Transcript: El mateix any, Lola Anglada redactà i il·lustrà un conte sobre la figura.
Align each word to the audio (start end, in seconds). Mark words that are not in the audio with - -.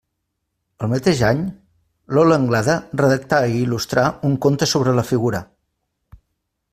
El 0.85 0.89
mateix 0.93 1.19
any, 1.27 1.43
Lola 2.17 2.39
Anglada 2.43 2.77
redactà 3.03 3.43
i 3.53 3.55
il·lustrà 3.67 4.07
un 4.31 4.35
conte 4.47 4.73
sobre 4.73 4.97
la 5.01 5.07
figura. 5.11 5.43